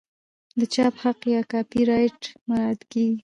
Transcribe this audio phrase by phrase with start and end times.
[0.59, 3.17] د چاپ حق یا کاپي رایټ مراعات کیږي.